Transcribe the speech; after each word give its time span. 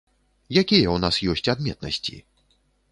Якія 0.61 0.87
ў 0.95 1.03
нас 1.03 1.21
ёсць 1.35 1.51
адметнасці? 1.57 2.15